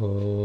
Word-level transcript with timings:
Oh. 0.00 0.37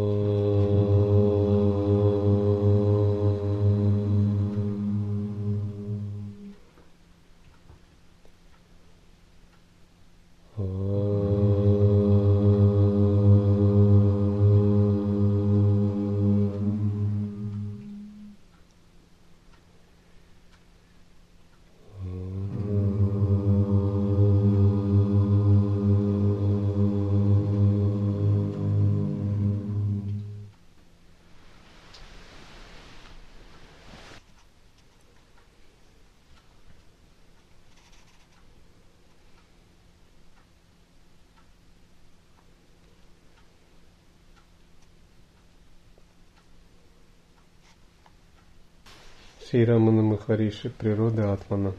Шри 49.54 49.66
Рамана 49.66 50.02
Махариши 50.02 50.72
«Природа 50.72 51.32
Атмана». 51.32 51.76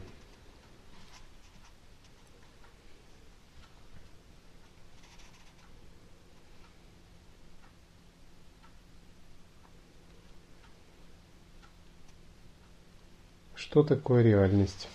Что 13.55 13.83
такое 13.83 14.23
реальность? 14.23 14.87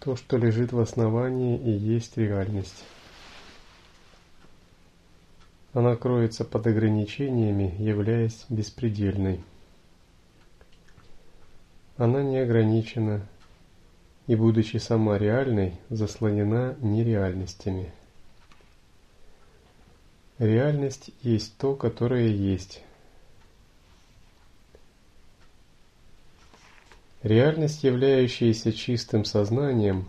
То, 0.00 0.16
что 0.16 0.38
лежит 0.38 0.72
в 0.72 0.80
основании 0.80 1.56
и 1.56 1.70
есть 1.70 2.16
реальность. 2.16 2.82
Она 5.72 5.94
кроется 5.94 6.44
под 6.44 6.66
ограничениями, 6.66 7.76
являясь 7.78 8.44
беспредельной. 8.48 9.44
Она 12.02 12.24
не 12.24 12.38
ограничена 12.38 13.24
и, 14.26 14.34
будучи 14.34 14.78
сама 14.78 15.18
реальной, 15.18 15.74
заслонена 15.88 16.74
нереальностями. 16.80 17.92
Реальность 20.36 21.10
есть 21.20 21.56
то, 21.58 21.76
которое 21.76 22.26
есть. 22.26 22.82
Реальность, 27.22 27.84
являющаяся 27.84 28.72
чистым 28.72 29.24
сознанием, 29.24 30.06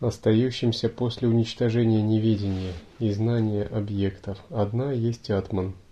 остающимся 0.00 0.88
после 0.88 1.28
уничтожения 1.28 2.00
невидения 2.00 2.72
и 2.98 3.10
знания 3.10 3.64
объектов, 3.64 4.38
одна 4.48 4.90
есть 4.90 5.28
атман– 5.28 5.74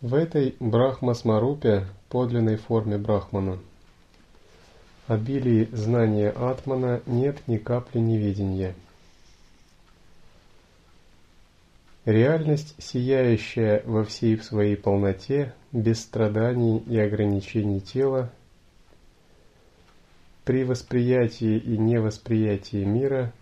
В 0.00 0.14
этой 0.14 0.54
Брахма-смарупе, 0.60 1.84
подлинной 2.08 2.54
форме 2.54 2.98
Брахмана, 2.98 3.58
обилии 5.08 5.68
знания 5.72 6.30
Атмана 6.30 7.02
нет 7.06 7.36
ни 7.48 7.56
капли 7.56 7.98
неведения. 7.98 8.76
Реальность, 12.04 12.76
сияющая 12.78 13.82
во 13.86 14.04
всей 14.04 14.38
своей 14.38 14.76
полноте, 14.76 15.52
без 15.72 16.00
страданий 16.00 16.78
и 16.86 16.96
ограничений 16.96 17.80
тела, 17.80 18.30
при 20.44 20.62
восприятии 20.62 21.58
и 21.58 21.76
невосприятии 21.76 22.84
мира, 22.84 23.32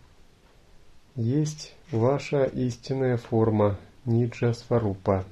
есть 1.16 1.74
ваша 1.90 2.44
истинная 2.44 3.18
форма 3.18 3.78
Ниджа 4.06 4.54
Сварупа. 4.54 5.26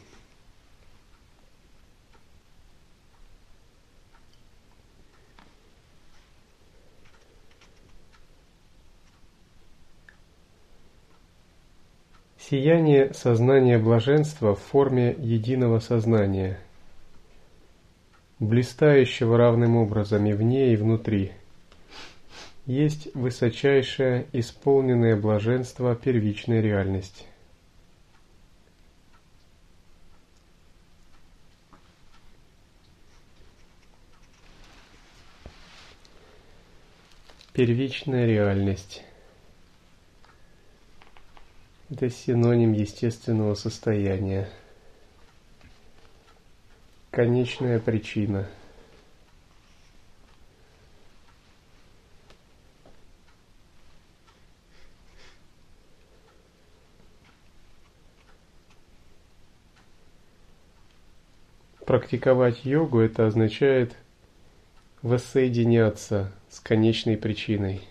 Сияние 12.50 13.14
сознания 13.14 13.78
блаженства 13.78 14.54
в 14.54 14.60
форме 14.60 15.16
единого 15.18 15.78
сознания, 15.78 16.60
блистающего 18.38 19.38
равным 19.38 19.78
образом 19.78 20.26
и 20.26 20.34
вне, 20.34 20.74
и 20.74 20.76
внутри, 20.76 21.32
есть 22.66 23.08
высочайшее 23.14 24.26
исполненное 24.32 25.16
блаженство 25.16 25.96
первичной 25.96 26.60
реальности. 26.60 27.24
Первичная 37.54 38.26
реальность 38.26 39.02
это 41.94 42.10
синоним 42.10 42.72
естественного 42.72 43.54
состояния. 43.54 44.48
Конечная 47.12 47.78
причина. 47.78 48.48
Практиковать 61.86 62.64
йогу 62.64 62.98
это 62.98 63.28
означает 63.28 63.94
воссоединяться 65.02 66.32
с 66.50 66.58
конечной 66.58 67.16
причиной. 67.16 67.82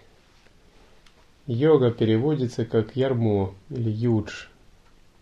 Йога 1.46 1.92
переводится 1.92 2.66
как 2.66 2.96
ярмо 2.96 3.54
или 3.70 3.90
юдж, 3.90 4.46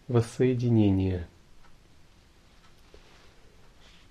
воссоединение. 0.08 1.28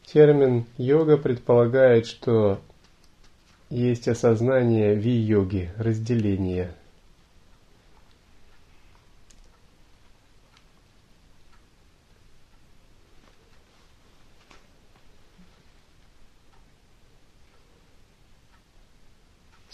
Термин 0.04 0.64
йога 0.76 1.16
предполагает, 1.16 2.06
что 2.06 2.60
есть 3.68 4.08
осознание 4.08 4.96
ви-йоги, 4.96 5.70
разделения– 5.76 6.74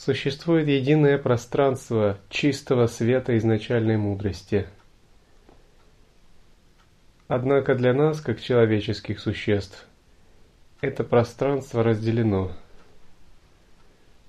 Существует 0.06 0.68
единое 0.68 1.18
пространство 1.18 2.16
чистого 2.30 2.86
света 2.86 3.36
изначальной 3.38 3.96
мудрости. 3.96 4.68
Однако 7.26 7.74
для 7.74 7.92
нас, 7.92 8.20
как 8.20 8.40
человеческих 8.40 9.18
существ, 9.18 9.84
это 10.80 11.02
пространство 11.02 11.82
разделено. 11.82 12.52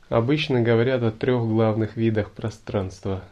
Обычно 0.09 0.63
говорят 0.63 1.03
о 1.03 1.11
трех 1.11 1.43
главных 1.43 1.95
видах 1.95 2.31
пространства. 2.31 3.23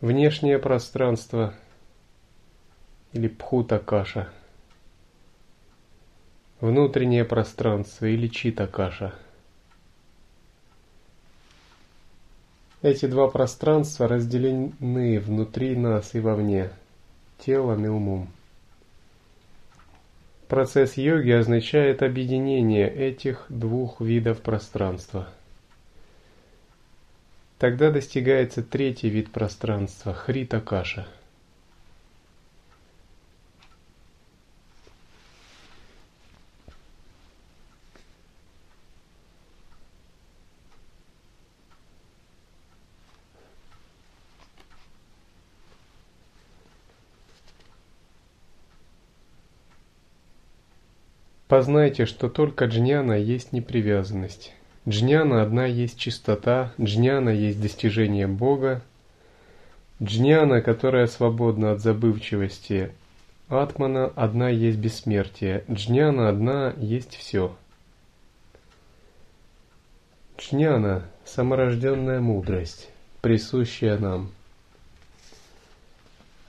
Внешнее 0.00 0.60
пространство 0.60 1.52
или 3.12 3.26
пхута-каша– 3.26 4.28
внутреннее 6.60 7.24
пространство 7.24 8.06
или 8.06 8.26
чита-каша. 8.26 9.14
Эти 12.82 13.06
два 13.06 13.28
пространства 13.28 14.06
разделены 14.06 15.18
внутри 15.18 15.76
нас 15.76 16.14
и 16.14 16.20
вовне, 16.20 16.70
телом 17.38 17.84
и 17.84 17.88
умом. 17.88 18.28
Процесс 20.46 20.96
йоги 20.96 21.30
означает 21.30 22.02
объединение 22.02 22.88
этих 22.88 23.44
двух 23.48 24.00
видов 24.00 24.40
пространства. 24.40 25.28
Тогда 27.58 27.90
достигается 27.90 28.62
третий 28.62 29.08
вид 29.08 29.32
пространства– 29.32 30.14
хрита-каша– 30.14 31.08
Познайте, 51.48 52.04
что 52.04 52.28
только 52.28 52.66
джняна 52.66 53.14
есть 53.14 53.54
непривязанность. 53.54 54.52
Джняна 54.86 55.42
одна 55.42 55.64
есть 55.64 55.98
чистота, 55.98 56.74
джняна 56.78 57.30
есть 57.30 57.60
достижение 57.60 58.26
Бога, 58.26 58.82
джняна, 60.02 60.60
которая 60.60 61.06
свободна 61.06 61.72
от 61.72 61.80
забывчивости, 61.80 62.92
атмана 63.48 64.12
одна 64.14 64.50
есть 64.50 64.78
бессмертие, 64.78 65.64
джняна 65.70 66.28
одна 66.28 66.74
есть 66.76 67.16
все. 67.16 67.56
Джняна– 70.38 71.04
саморожденная 71.24 72.20
мудрость, 72.20 72.90
присущая 73.22 73.98
нам. 73.98 74.32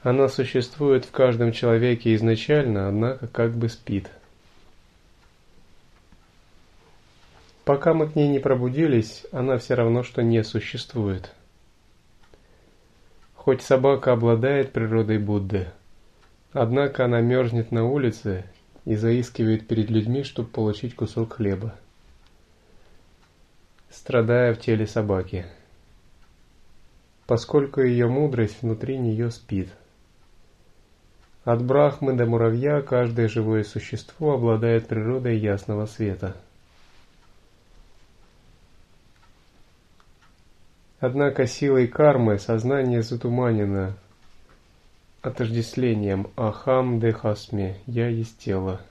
Она 0.04 0.28
существует 0.28 1.06
в 1.06 1.12
каждом 1.12 1.54
человеке 1.54 2.14
изначально, 2.16 2.90
однако 2.90 3.28
как 3.28 3.56
бы 3.56 3.70
спит– 3.70 4.10
Пока 7.70 7.94
мы 7.94 8.10
к 8.10 8.16
ней 8.16 8.28
не 8.28 8.40
пробудились, 8.40 9.28
она 9.32 9.60
все 9.60 9.76
равно, 9.76 10.02
что 10.02 10.24
не 10.24 10.44
существует. 10.44 11.36
Хоть 13.36 13.62
собака 13.62 14.14
обладает 14.14 14.72
природой 14.72 15.20
Будды, 15.20 15.68
однако 16.52 17.06
она 17.06 17.22
мерзнет 17.22 17.72
на 17.72 17.86
улице 17.86 18.46
и 18.86 18.96
заискивает 18.96 19.68
перед 19.68 19.92
людьми, 19.92 20.24
чтобы 20.24 20.50
получить 20.50 20.96
кусок 20.96 21.34
хлеба, 21.34 21.76
страдая 23.92 24.56
в 24.56 24.60
теле 24.60 24.88
собаки, 24.88 25.46
поскольку 27.28 27.82
ее 27.82 28.08
мудрость 28.08 28.64
внутри 28.64 28.98
нее 28.98 29.30
спит. 29.30 29.70
От 31.44 31.64
брахмы 31.64 32.14
до 32.14 32.26
муравья 32.26 32.82
каждое 32.82 33.28
живое 33.28 33.64
существо 33.64 34.34
обладает 34.34 34.88
природой 34.88 35.38
ясного 35.38 35.86
света– 35.86 36.36
Однако 41.02 41.48
силой 41.48 41.88
кармы 41.88 42.40
сознание 42.40 43.02
затуманено 43.02 43.96
отождествлением 45.22 46.28
«Ахам 46.36 47.00
дехасме»– 47.00 47.78
«Я 47.86 48.10
есть 48.10 48.38
тело». 48.38 48.82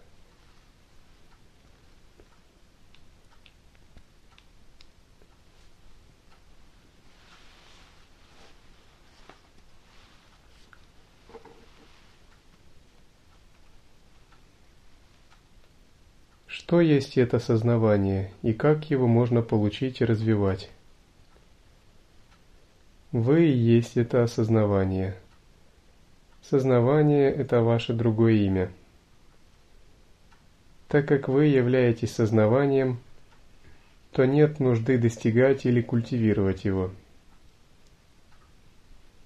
Что 16.46 16.82
есть 16.82 17.16
это 17.16 17.38
сознавание 17.38 18.30
и 18.42 18.52
как 18.52 18.90
его 18.90 19.06
можно 19.06 19.40
получить 19.40 20.02
и 20.02 20.04
развивать? 20.04 20.70
Вы 23.18 23.48
и 23.48 23.50
есть 23.50 23.96
это 23.96 24.22
осознавание. 24.22 25.16
Сознавание– 26.40 27.28
это 27.34 27.62
ваше 27.62 27.92
другое 27.92 28.34
имя. 28.34 28.70
Так 30.86 31.08
как 31.08 31.26
вы 31.26 31.46
являетесь 31.46 32.14
сознаванием, 32.14 33.00
то 34.12 34.24
нет 34.24 34.60
нужды 34.60 34.98
достигать 34.98 35.66
или 35.66 35.82
культивировать 35.82 36.64
его. 36.64 36.92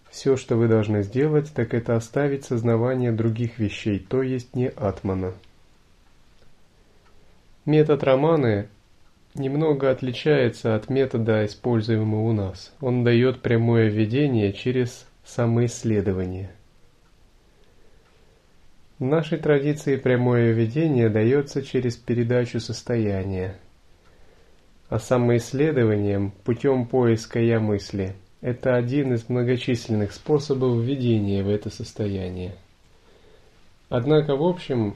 Все, 0.09 0.39
что 0.39 0.57
вы 0.57 0.69
должны 0.69 1.03
сделать, 1.03 1.53
так 1.53 1.75
это 1.75 1.95
оставить 1.95 2.47
сознавание 2.47 3.13
других 3.13 3.59
вещей, 3.59 3.99
то 3.99 4.23
есть 4.23 4.57
не 4.57 4.69
атмана. 4.69 5.35
Метод 7.67 8.03
романы 8.05 8.69
немного 9.35 9.91
отличается 9.91 10.75
от 10.75 10.91
метода, 10.91 11.45
используемого 11.47 12.21
у 12.23 12.33
нас. 12.33 12.73
Он 12.81 13.05
дает 13.05 13.41
прямое 13.41 13.89
введение 13.89 14.53
через 14.53 15.07
самоисследование. 15.25 16.51
В 18.99 19.05
нашей 19.05 19.39
традиции 19.39 19.97
прямое 19.97 20.53
введение 20.53 21.09
дается 21.09 21.63
через 21.63 21.97
передачу 21.97 22.61
состояния, 22.61 23.59
а 24.89 24.99
самоисследованием 24.99 26.33
путем 26.45 26.87
поиска 26.87 27.41
«я» 27.41 27.59
мысли– 27.59 28.15
это 28.41 28.77
один 28.77 29.15
из 29.15 29.29
многочисленных 29.29 30.13
способов 30.13 30.79
введения 30.79 31.43
в 31.43 31.49
это 31.49 31.69
состояние. 31.71 32.55
Однако, 33.89 34.37
в 34.37 34.45
общем, 34.45 34.95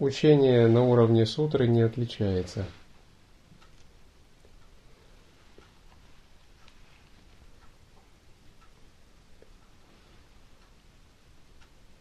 учение 0.00 0.66
на 0.66 0.82
уровне 0.82 1.26
сутры 1.26 1.68
не 1.68 1.82
отличается– 1.82 2.66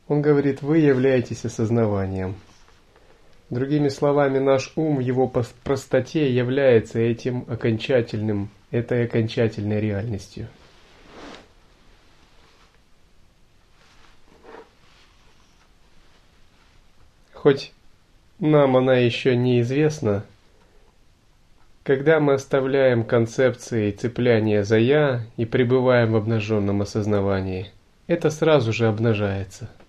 Он 0.07 0.21
говорит, 0.21 0.61
вы 0.61 0.77
являетесь 0.77 1.43
осознаванием. 1.43 2.35
Другими 3.49 3.89
словами, 3.89 4.39
наш 4.39 4.71
ум 4.75 4.97
в 4.97 4.99
его 4.99 5.27
простоте 5.27 6.33
является 6.33 6.99
этим 6.99 7.45
окончательным, 7.47 8.49
этой 8.71 9.05
окончательной 9.05 9.81
реальностью. 9.81 10.47
Хоть 17.33 17.73
нам 18.39 18.75
она 18.75 18.95
еще 18.95 19.35
неизвестна, 19.35 20.25
когда 21.83 22.19
мы 22.19 22.33
оставляем 22.33 23.05
концепции 23.05 23.91
цепляния 23.91 24.63
за 24.63 24.77
«я» 24.77 25.21
и 25.37 25.45
пребываем 25.45 26.11
в 26.11 26.15
обнаженном 26.17 26.81
осознавании, 26.81 27.71
это 28.07 28.29
сразу 28.29 28.73
же 28.73 28.87
обнажается– 28.87 29.69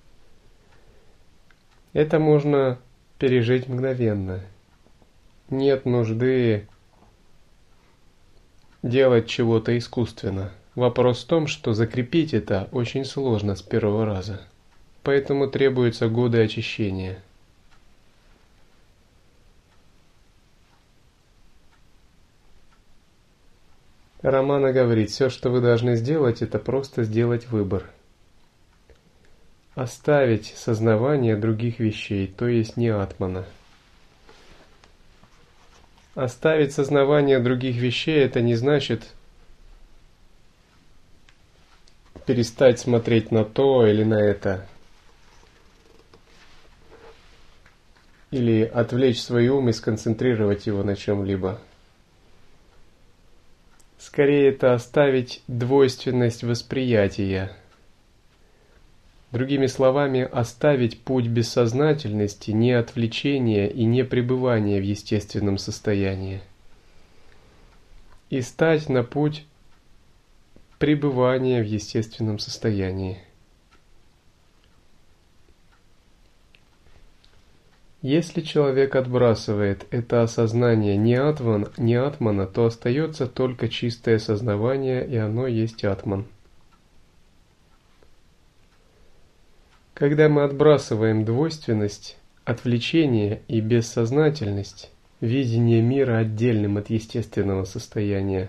это 1.93 2.19
можно 2.19 2.79
пережить 3.19 3.69
мгновенно. 3.69 4.41
Нет 5.51 5.85
нужды 5.85 6.69
делать 8.83 9.27
чего-то 9.27 9.77
искусственно. 9.77 10.53
Вопрос 10.75 11.25
в 11.25 11.27
том, 11.27 11.47
что 11.47 11.75
закрепить 11.75 12.35
это 12.35 12.69
очень 12.71 13.05
сложно 13.05 13.57
с 13.57 13.63
первого 13.63 14.05
раза. 14.05 14.41
Поэтому 15.03 15.49
требуются 15.49 16.09
годы 16.09 16.43
очищения. 16.43 17.19
Романа 24.21 24.73
говорит, 24.73 25.11
все, 25.11 25.31
что 25.31 25.49
вы 25.51 25.61
должны 25.61 25.97
сделать, 25.97 26.43
это 26.43 26.59
просто 26.59 27.05
сделать 27.05 27.49
выбор– 27.49 27.91
оставить 29.79 30.55
сознавание 30.57 31.37
других 31.37 31.79
вещей, 31.79 32.27
то 32.27 32.49
есть 32.49 32.77
не 32.77 32.89
атмана. 32.89 33.47
Оставить 36.17 36.73
сознавание 36.73 37.39
других 37.39 37.77
вещей 37.77 38.19
это 38.19 38.41
не 38.41 38.57
значит 38.57 39.05
перестать 42.27 42.81
смотреть 42.81 43.31
на 43.31 43.45
то 43.45 43.87
или 43.87 44.03
на 44.03 44.21
это. 44.21 44.67
Или 48.33 48.65
отвлечь 48.65 49.23
свой 49.23 49.47
ум 49.47 49.69
и 49.69 49.73
сконцентрировать 49.73 50.67
его 50.67 50.83
на 50.83 50.97
чем-либо. 50.97 51.61
Скорее 53.97 54.49
это 54.49 54.75
оставить 54.75 55.41
двойственность 55.47 56.43
восприятия– 56.43 57.57
Другими 59.31 59.67
словами, 59.67 60.23
оставить 60.23 61.03
путь 61.03 61.27
бессознательности, 61.27 62.51
не 62.51 62.73
отвлечения 62.73 63.69
и 63.69 63.85
не 63.85 64.03
пребывания 64.03 64.81
в 64.81 64.85
естественном 64.85 65.59
состоянии. 65.59 66.41
И 68.31 68.41
стать 68.41 68.89
на 68.89 69.03
путь 69.05 69.45
пребывания 70.79 71.63
в 71.63 71.67
естественном 71.67 72.39
состоянии. 72.39 73.19
Если 78.01 78.43
человек 78.43 78.95
отбрасывает 78.95 79.87
это 79.91 80.23
осознание 80.23 80.97
не, 80.97 81.17
атван, 81.17 81.69
не 81.77 81.97
атмана, 81.97 82.47
то 82.47 82.67
остается 82.67 83.27
только 83.27 83.69
чистое 83.69 84.19
сознавание, 84.21 85.07
и 85.07 85.17
оно 85.17 85.47
есть 85.49 85.85
атман. 85.85 86.27
Когда 89.99 90.29
мы 90.29 90.45
отбрасываем 90.45 91.25
двойственность, 91.25 92.19
отвлечение 92.45 93.43
и 93.49 93.61
бессознательность, 93.61 94.93
видение 95.21 95.83
мира 95.83 96.19
отдельным 96.19 96.77
от 96.77 96.89
естественного 96.89 97.65
состояния, 97.65 98.49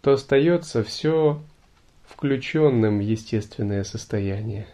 то 0.00 0.14
остается 0.14 0.82
все 0.82 1.40
включенным 2.04 2.98
в 2.98 3.02
естественное 3.02 3.84
состояние. 3.84 4.66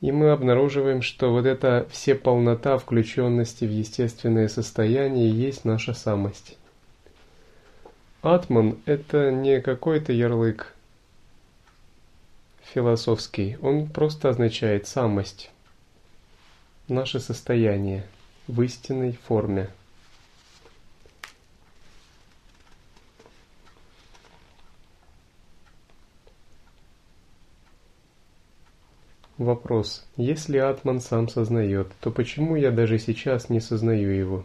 И 0.00 0.10
мы 0.10 0.30
обнаруживаем, 0.30 1.02
что 1.02 1.30
вот 1.30 1.44
эта 1.44 1.86
все 1.90 2.14
полнота 2.14 2.78
включенности 2.78 3.66
в 3.66 3.70
естественное 3.70 4.48
состояние 4.48 5.30
есть 5.30 5.66
наша 5.66 5.92
самость. 5.92 6.56
Атман– 8.22 8.78
это 8.86 9.30
не 9.30 9.60
какой-то 9.60 10.14
ярлык 10.14 10.71
философский, 12.72 13.58
он 13.60 13.86
просто 13.86 14.30
означает 14.30 14.86
самость, 14.86 15.50
наше 16.88 17.20
состояние 17.20 18.06
в 18.46 18.62
истинной 18.62 19.12
форме. 19.12 19.68
Вопрос. 29.38 30.06
Если 30.16 30.58
Атман 30.58 31.00
сам 31.00 31.28
сознает, 31.28 31.88
то 32.00 32.10
почему 32.10 32.54
я 32.54 32.70
даже 32.70 32.98
сейчас 32.98 33.48
не 33.48 33.60
сознаю 33.60 34.10
его? 34.10 34.44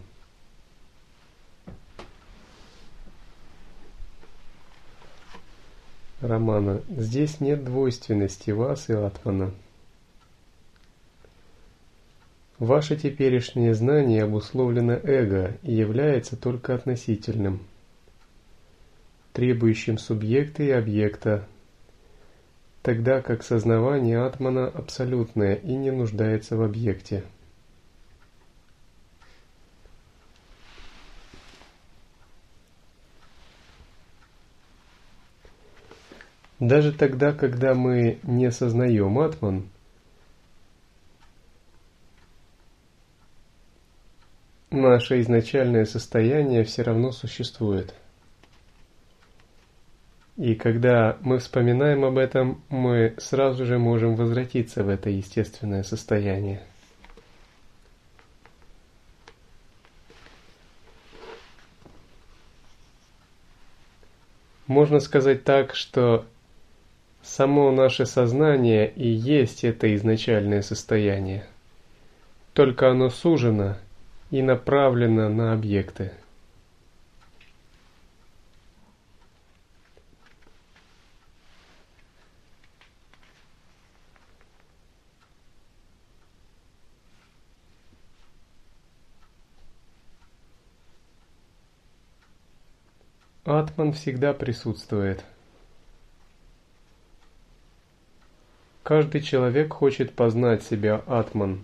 Романа. 6.21 6.81
Здесь 6.89 7.39
нет 7.39 7.63
двойственности 7.63 8.51
вас 8.51 8.89
и 8.89 8.93
Атмана. 8.93 9.51
Ваше 12.57 12.95
теперешнее 12.95 13.75
знание 13.75 14.23
обусловлено 14.23 14.93
эго 14.93 15.57
и 15.61 15.75
является 15.75 16.35
только 16.35 16.73
относительным, 16.73 17.61
требующим 19.31 19.99
субъекта 19.99 20.63
и 20.63 20.71
объекта, 20.71 21.47
тогда 22.81 23.21
как 23.21 23.43
сознавание 23.43 24.25
атмана 24.25 24.67
абсолютное 24.67 25.53
и 25.53 25.75
не 25.75 25.91
нуждается 25.91 26.57
в 26.57 26.63
объекте. 26.63 27.23
Даже 36.59 36.91
тогда, 36.91 37.33
когда 37.33 37.73
мы 37.75 38.19
не 38.23 38.51
сознаем 38.51 39.19
атман, 39.19 39.69
наше 44.71 45.21
изначальное 45.21 45.85
состояние 45.85 46.63
все 46.63 46.81
равно 46.81 47.11
существует– 47.11 47.93
и 50.37 50.53
когда 50.53 51.17
мы 51.21 51.39
вспоминаем 51.39 52.05
об 52.05 52.19
этом, 52.19 52.61
мы 52.69 53.15
сразу 53.17 53.65
же 53.65 53.79
можем 53.79 54.15
возвратиться 54.15 54.83
в 54.83 54.89
это 54.89 55.09
естественное 55.09 55.81
состояние. 55.81 56.61
Можно 64.67 64.99
сказать 64.99 65.43
так, 65.43 65.73
что 65.73 66.27
само 67.27 67.71
наше 67.71 68.05
сознание 68.05 68.89
и 68.89 69.07
есть 69.07 69.63
это 69.63 69.93
изначальное 69.95 70.61
состояние. 70.61 71.45
Только 72.53 72.89
оно 72.89 73.09
сужено 73.09 73.75
и 74.31 74.41
направлено 74.41 75.29
на 75.29 75.53
объекты. 75.53 76.13
Атман 93.43 93.93
всегда 93.93 94.33
присутствует. 94.33 95.23
Каждый 98.87 99.19
человек 99.19 99.73
хочет 99.73 100.13
познать 100.13 100.63
себя 100.63 101.03
Атман. 101.07 101.61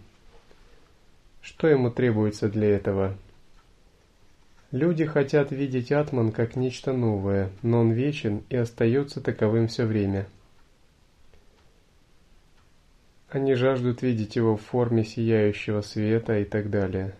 Что 1.39 1.69
ему 1.69 1.89
требуется 1.89 2.49
для 2.49 2.75
этого? 2.75 3.15
Люди 4.71 5.05
хотят 5.05 5.53
видеть 5.53 5.93
Атман 5.93 6.33
как 6.33 6.57
нечто 6.57 6.91
новое, 6.91 7.49
но 7.61 7.79
он 7.79 7.93
вечен 7.93 8.43
и 8.49 8.57
остается 8.57 9.21
таковым 9.21 9.69
все 9.69 9.85
время. 9.85 10.27
Они 13.29 13.53
жаждут 13.53 14.01
видеть 14.01 14.35
его 14.35 14.57
в 14.57 14.61
форме 14.61 15.05
сияющего 15.05 15.79
света 15.79 16.39
и 16.39 16.43
так 16.43 16.69
далее. 16.69 17.15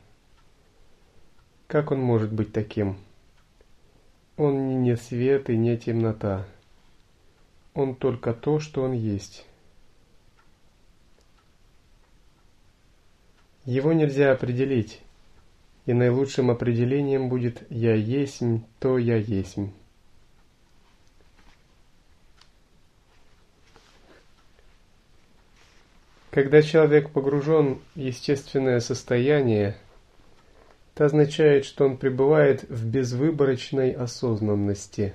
Как 1.68 1.92
он 1.92 2.02
может 2.02 2.34
быть 2.34 2.52
таким? 2.52 2.98
Он 4.36 4.84
не 4.84 4.98
свет 4.98 5.50
и 5.50 5.56
не 5.56 5.78
темнота. 5.78 6.46
Он 7.74 7.96
только 7.96 8.34
то, 8.34 8.60
что 8.60 8.84
он 8.84 8.92
есть. 8.92 9.46
Его 13.66 13.94
нельзя 13.94 14.34
определить, 14.34 15.00
и 15.86 15.94
наилучшим 15.94 16.52
определением 16.52 17.30
будет 17.30 17.64
«я 17.72 17.96
есмь, 17.96 18.60
то 18.80 18.98
я 18.98 19.16
есмь». 19.16 19.72
Когда 26.30 26.62
человек 26.62 27.12
погружен 27.12 27.80
в 27.94 28.00
естественное 28.00 28.80
состояние, 28.80 29.78
это 30.94 31.06
означает, 31.06 31.64
что 31.64 31.86
он 31.86 31.96
пребывает 31.96 32.64
в 32.70 32.86
безвыборочной 32.88 33.92
осознанности. 33.92 35.14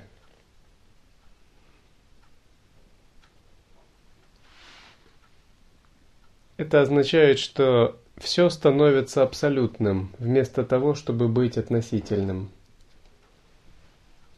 Это 6.56 6.82
означает, 6.82 7.40
что 7.40 8.00
все 8.20 8.50
становится 8.50 9.22
абсолютным, 9.22 10.10
вместо 10.18 10.64
того, 10.64 10.94
чтобы 10.94 11.28
быть 11.28 11.56
относительным. 11.56 12.50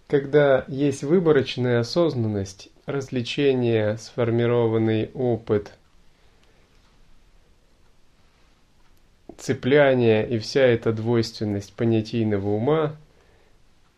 Когда 0.08 0.64
есть 0.68 1.02
выборочная 1.02 1.80
осознанность, 1.80 2.68
развлечение, 2.86 3.96
сформированный 3.98 5.10
опыт– 5.14 5.72
цепляние 9.40 10.28
и 10.28 10.38
вся 10.38 10.60
эта 10.60 10.92
двойственность 10.92 11.72
понятийного 11.72 12.48
ума, 12.48 12.96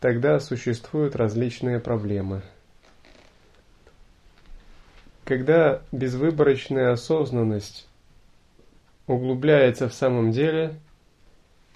тогда 0.01 0.39
существуют 0.41 1.17
различные 1.17 1.81
проблемы. 1.81 2.43
Когда 5.25 5.83
безвыборочная 5.93 6.93
осознанность 6.93 7.89
углубляется 9.13 9.89
в 9.89 9.95
самом 9.95 10.33
деле, 10.33 10.75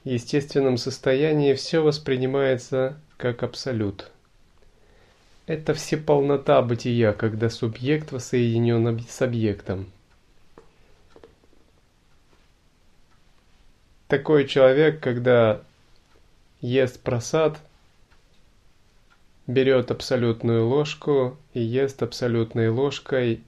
естественном 0.05 0.77
состоянии 0.77 1.55
все 1.55 1.83
воспринимается 1.83 2.99
как 3.17 3.43
абсолют. 3.43 4.11
Это 5.47 5.75
всеполнота 5.75 6.61
бытия, 6.63 7.13
когда 7.13 7.51
субъект 7.51 8.13
воссоединен 8.13 9.01
с 9.09 9.23
объектом– 9.23 9.91
такой 14.09 14.47
человек, 14.47 15.01
когда 15.01 15.63
ест 16.61 17.01
просад, 17.01 17.59
берет 19.47 19.91
абсолютную 19.91 20.67
ложку 20.67 21.37
и 21.55 21.61
ест 21.61 22.03
абсолютной 22.03 22.69
ложкой 22.69 23.43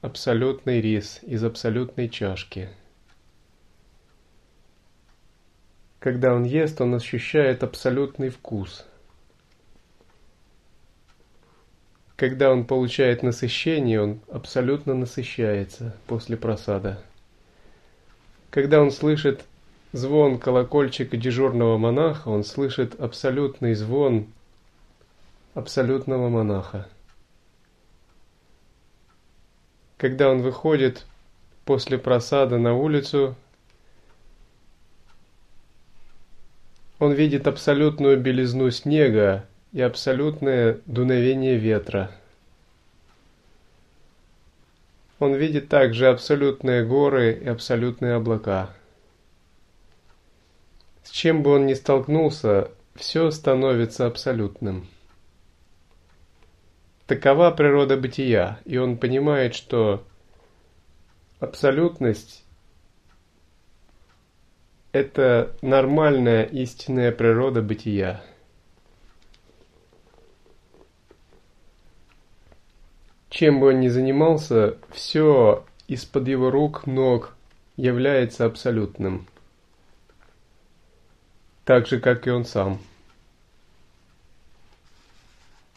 абсолютный 0.00 0.80
рис 0.80 1.20
из 1.22 1.44
абсолютной 1.44 2.08
чашки. 2.08 2.68
Когда 6.04 6.34
он 6.34 6.44
ест, 6.44 6.82
он 6.82 6.94
ощущает 6.94 7.62
абсолютный 7.62 8.28
вкус. 8.28 8.84
Когда 12.14 12.50
он 12.50 12.66
получает 12.66 13.22
насыщение, 13.22 14.02
он 14.02 14.20
абсолютно 14.30 14.92
насыщается 14.92 15.96
после 16.06 16.36
просада. 16.36 17.02
Когда 18.50 18.82
он 18.82 18.90
слышит 18.90 19.46
звон 19.92 20.38
колокольчика 20.38 21.16
дежурного 21.16 21.78
монаха, 21.78 22.28
он 22.28 22.44
слышит 22.44 23.00
абсолютный 23.00 23.72
звон 23.72 24.26
абсолютного 25.54 26.28
монаха. 26.28 26.86
Когда 29.96 30.28
он 30.28 30.42
выходит 30.42 31.06
после 31.64 31.96
просада 31.96 32.58
на 32.58 32.74
улицу, 32.74 33.36
он 37.04 37.12
видит 37.12 37.46
абсолютную 37.46 38.18
белизну 38.18 38.70
снега 38.70 39.46
и 39.72 39.80
абсолютное 39.80 40.80
дуновение 40.86 41.56
ветра. 41.56 42.10
он 45.24 45.34
видит 45.34 45.68
также 45.68 46.08
абсолютные 46.08 46.84
горы 46.84 47.32
и 47.32 47.48
абсолютные 47.48 48.14
облака. 48.14 48.70
С 51.02 51.10
чем 51.10 51.42
бы 51.42 51.52
он 51.52 51.66
ни 51.66 51.74
столкнулся, 51.74 52.70
все 52.94 53.30
становится 53.30 54.06
абсолютным. 54.06 54.88
Такова 57.06 57.50
природа 57.50 57.96
бытия, 57.96 58.60
и 58.64 58.76
он 58.76 58.96
понимает, 58.96 59.54
что 59.54 60.04
абсолютность– 61.40 62.43
это 64.94 65.52
нормальная 65.60 66.44
истинная 66.44 67.10
природа 67.10 67.60
бытия. 67.62 68.22
Чем 73.28 73.58
бы 73.58 73.70
он 73.70 73.80
ни 73.80 73.88
занимался, 73.88 74.76
все 74.92 75.64
из-под 75.88 76.28
его 76.28 76.48
рук, 76.52 76.86
ног 76.86 77.34
является 77.76 78.44
абсолютным. 78.44 79.26
Так 81.64 81.88
же, 81.88 81.98
как 81.98 82.28
и 82.28 82.30
он 82.30 82.44
сам. 82.44 82.78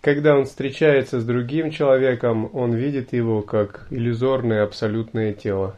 Когда 0.02 0.36
он 0.36 0.46
встречается 0.46 1.20
с 1.20 1.26
другим 1.26 1.72
человеком, 1.72 2.52
он 2.54 2.76
видит 2.76 3.14
его 3.14 3.42
как 3.42 3.88
иллюзорное 3.90 4.64
абсолютное 4.64 5.34
тело. 5.34 5.76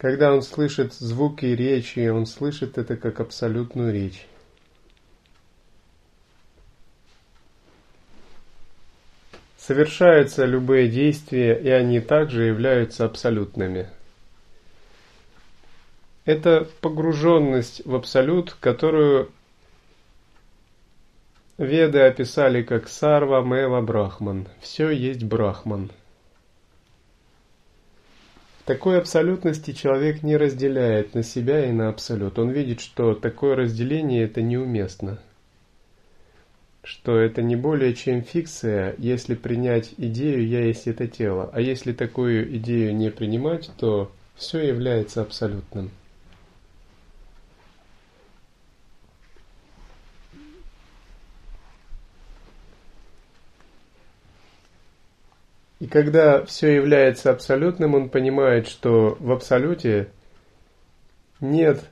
Когда 0.00 0.32
он 0.32 0.40
слышит 0.40 0.94
звуки 0.94 1.44
речи, 1.44 2.08
он 2.08 2.24
слышит 2.24 2.78
это 2.78 2.96
как 2.96 3.20
абсолютную 3.20 3.92
речь. 3.92 4.26
Совершаются 9.58 10.46
любые 10.46 10.88
действия, 10.88 11.52
и 11.52 11.68
они 11.68 12.00
также 12.00 12.44
являются 12.44 13.04
абсолютными. 13.04 13.90
Это 16.24 16.66
погруженность 16.80 17.84
в 17.84 17.94
абсолют, 17.94 18.56
которую 18.58 19.30
Веды 21.58 22.00
описали 22.00 22.62
как 22.62 22.88
Сарва 22.88 23.42
Мева 23.42 23.82
Брахман. 23.82 24.48
Все 24.62 24.88
есть 24.88 25.24
Брахман. 25.24 25.90
Такой 28.70 28.98
абсолютности 28.98 29.72
человек 29.72 30.22
не 30.22 30.36
разделяет 30.36 31.16
на 31.16 31.24
себя 31.24 31.66
и 31.66 31.72
на 31.72 31.88
абсолют. 31.88 32.38
Он 32.38 32.50
видит, 32.50 32.80
что 32.80 33.16
такое 33.16 33.56
разделение 33.56 34.22
это 34.22 34.42
неуместно 34.42 35.18
что 36.84 37.18
это 37.18 37.42
не 37.42 37.56
более 37.56 37.94
чем 37.94 38.22
фикция, 38.22 38.94
если 38.96 39.34
принять 39.34 39.92
идею 39.96 40.46
«я 40.46 40.64
есть 40.64 40.86
это 40.86 41.08
тело», 41.08 41.50
а 41.52 41.60
если 41.60 41.92
такую 41.92 42.56
идею 42.56 42.96
не 42.96 43.10
принимать, 43.10 43.70
то 43.76 44.10
все 44.34 44.60
является 44.66 45.20
абсолютным. 45.20 45.90
Когда 55.90 56.44
все 56.44 56.74
является 56.74 57.30
абсолютным, 57.30 57.94
он 57.94 58.08
понимает, 58.08 58.68
что 58.68 59.16
в 59.20 59.30
абсолюте 59.32 60.08
нет 61.40 61.84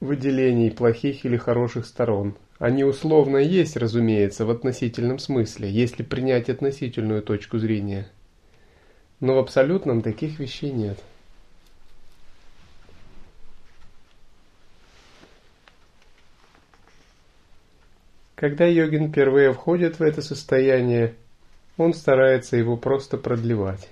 выделений 0.00 0.70
плохих 0.70 1.24
или 1.24 1.36
хороших 1.36 1.86
сторон– 1.86 2.36
они 2.58 2.84
условно 2.84 3.36
есть, 3.36 3.76
разумеется, 3.76 4.46
в 4.46 4.50
относительном 4.50 5.18
смысле, 5.18 5.70
если 5.70 6.02
принять 6.02 6.48
относительную 6.48 7.22
точку 7.22 7.58
зрения. 7.58 8.08
Но 9.20 9.34
в 9.34 9.38
абсолютном 9.38 10.00
таких 10.00 10.38
вещей 10.38 10.70
нет. 10.70 10.98
Когда 18.34 18.66
йогин 18.66 19.10
впервые 19.10 19.52
входит 19.52 19.98
в 19.98 20.02
это 20.02 20.22
состояние, 20.22 21.14
он 21.76 21.94
старается 21.94 22.56
его 22.56 22.76
просто 22.76 23.16
продлевать. 23.16 23.88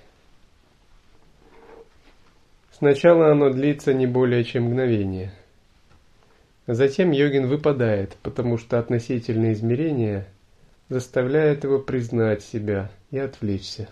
Сначала 2.71 3.31
оно 3.31 3.49
длится 3.49 3.93
не 3.93 4.07
более 4.07 4.43
чем 4.43 4.65
мгновение– 4.65 5.33
Затем 6.67 7.11
йогин 7.11 7.47
выпадает, 7.47 8.17
потому 8.23 8.57
что 8.57 8.79
относительные 8.79 9.53
измерения 9.53 10.27
заставляют 10.89 11.63
его 11.63 11.79
признать 11.79 12.43
себя 12.43 12.89
и 13.11 13.19
отвлечься. 13.19 13.87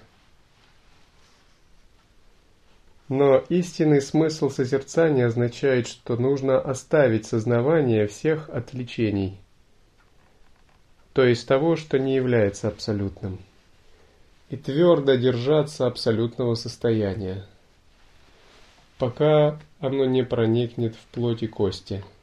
Но 3.10 3.44
истинный 3.50 4.02
смысл 4.02 4.50
созерцания 4.50 5.28
означает, 5.28 5.88
что 5.88 6.18
нужно 6.18 6.60
оставить 6.60 7.28
сознавание 7.28 8.08
всех 8.08 8.50
отвлечений, 8.50 9.40
то 11.14 11.24
есть 11.24 11.48
того, 11.48 11.76
что 11.76 12.00
не 12.00 12.16
является 12.16 12.70
абсолютным, 12.70 13.38
и 14.50 14.58
твердо 14.58 15.16
держаться 15.16 15.88
абсолютного 15.88 16.56
состояния, 16.56 17.46
пока 18.98 19.60
оно 19.80 20.06
не 20.06 20.24
проникнет 20.24 20.96
в 20.96 21.06
плоть 21.14 21.44
и 21.44 21.48
кости– 21.48 22.04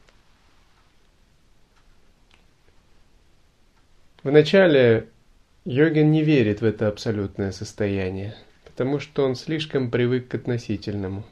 Вначале 4.23 5.07
йогин 5.65 6.11
не 6.11 6.21
верит 6.21 6.61
в 6.61 6.65
это 6.65 6.87
абсолютное 6.87 7.51
состояние, 7.51 8.35
потому 8.65 8.99
что 8.99 9.25
он 9.25 9.35
слишком 9.35 9.89
привык 9.89 10.27
к 10.27 10.35
относительному. 10.35 11.23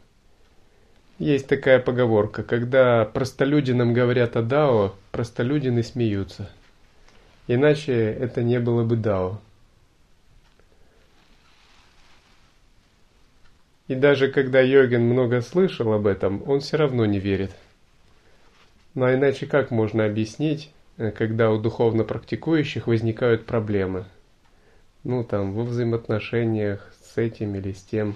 Есть 1.20 1.48
такая 1.48 1.78
поговорка, 1.78 2.42
когда 2.42 3.06
простолюдинам 3.06 3.94
говорят 3.94 4.36
о 4.38 4.42
Дао, 4.42 4.96
простолюдины 5.12 5.84
смеются. 5.84 6.50
Иначе 7.48 7.94
это 7.94 8.42
не 8.42 8.60
было 8.60 8.84
бы 8.84 8.96
Дао. 8.96 9.40
И 13.90 13.96
даже 13.96 14.32
когда 14.32 14.62
йогин 14.62 15.04
много 15.04 15.42
слышал 15.42 15.92
об 15.92 16.08
этом, 16.08 16.42
он 16.48 16.62
все 16.62 16.78
равно 16.78 17.06
не 17.06 17.20
верит. 17.20 17.52
Ну, 18.94 19.14
иначе 19.14 19.46
как 19.46 19.70
можно 19.70 20.06
объяснить, 20.06 20.72
Э, 21.00 21.12
когда 21.12 21.50
у 21.50 21.58
духовно 21.58 22.04
практикующих 22.04 22.86
возникают 22.88 23.46
проблемы. 23.46 24.06
Ну, 25.06 25.24
там, 25.24 25.54
во 25.54 25.64
взаимоотношениях 25.64 26.94
с 27.02 27.18
этим 27.18 27.56
или 27.56 27.72
с 27.72 27.82
тем. 27.84 28.16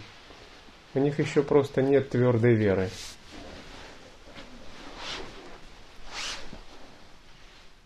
У 0.94 1.00
них 1.00 1.18
еще 1.18 1.44
просто 1.44 1.82
нет 1.82 2.10
твердой 2.10 2.56
веры. 2.56 2.90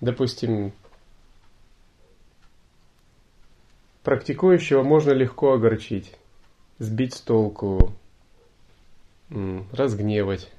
Допустим, 0.02 0.74
практикующего 4.02 4.82
можно 4.82 5.12
легко 5.12 5.54
огорчить, 5.54 6.16
сбить 6.80 7.14
с 7.14 7.22
толку, 7.22 7.94
разгневать. 9.30 10.52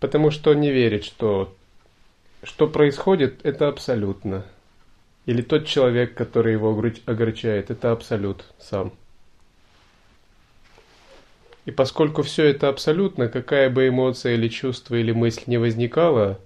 Потому 0.00 0.30
что 0.30 0.50
он 0.50 0.60
не 0.60 0.70
верит, 0.70 1.04
что 1.04 1.54
что 2.44 2.68
происходит, 2.68 3.40
это 3.44 3.68
абсолютно. 3.68 4.44
Или 5.24 5.40
тот 5.40 5.66
человек, 5.66 6.14
который 6.14 6.52
его 6.52 6.78
огорчает, 7.06 7.70
это 7.70 7.90
абсолют 7.90 8.44
сам. 8.58 8.92
И 11.64 11.70
поскольку 11.70 12.22
все 12.22 12.44
это 12.44 12.68
абсолютно, 12.68 13.28
какая 13.28 13.70
бы 13.70 13.88
эмоция 13.88 14.34
или 14.34 14.48
чувство 14.48 14.96
или 14.96 15.12
мысль 15.12 15.44
не 15.46 15.56
возникала, 15.56 16.38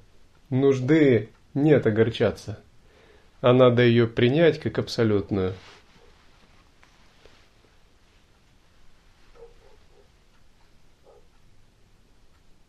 нужды 0.50 1.31
нет 1.54 1.88
огорчаться. 1.88 2.61
А 3.40 3.52
надо 3.52 3.83
ее 3.83 4.07
принять 4.07 4.61
как 4.61 4.78
абсолютную. 4.78 5.54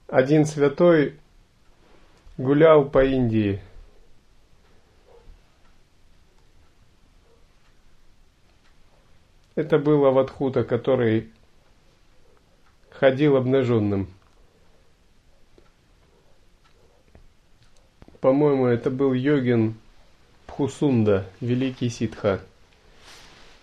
Один 0.09 0.45
святой 0.45 1.19
гулял 2.39 2.83
по 2.83 3.05
Индии. 3.05 3.61
Это 9.53 9.77
был 9.77 10.03
Аватхута, 10.05 10.63
который 10.63 11.29
ходил 12.89 13.35
обнаженным. 13.35 14.09
По-моему, 18.19 18.65
это 18.65 18.89
был 18.89 19.13
йогин 19.13 19.75
Пхусунда, 20.47 21.29
великий 21.39 21.89
ситха. 21.89 22.41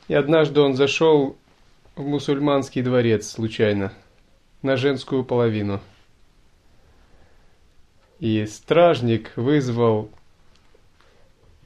И 0.07 0.15
однажды 0.15 0.61
он 0.61 0.77
зашел 0.77 1.37
в 1.97 2.03
мусульманский 2.03 2.83
дворец 2.83 3.29
случайно, 3.29 3.93
на 4.63 4.77
женскую 4.77 5.25
половину– 5.25 5.81
и 8.19 8.47
стражник 8.47 9.33
вызвал 9.37 10.11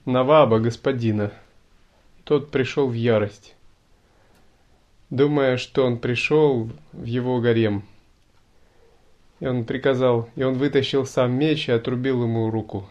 Наваба 0.05 0.59
господина. 0.59 1.33
тот 2.25 2.51
пришел 2.51 2.89
в 2.89 2.95
ярость, 2.95 3.55
думая, 5.11 5.57
что 5.57 5.85
он 5.85 5.99
пришел 5.99 6.71
в 6.93 7.05
его 7.05 7.41
гарем. 7.41 7.85
И 9.39 9.47
он 9.47 9.65
приказал, 9.65 10.29
и 10.37 10.43
он 10.43 10.55
вытащил 10.55 11.07
сам 11.07 11.33
меч 11.33 11.69
и 11.69 11.73
отрубил 11.73 12.23
ему 12.23 12.51
руку. 12.51 12.89